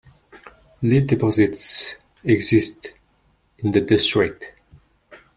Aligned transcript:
Lead 0.81 1.05
deposits 1.05 1.95
exist 2.23 2.91
in 3.59 3.69
the 3.69 3.81
district. 3.81 4.51